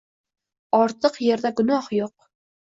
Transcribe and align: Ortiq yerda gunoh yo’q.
Ortiq 0.77 1.19
yerda 1.25 1.53
gunoh 1.61 1.93
yo’q. 1.99 2.17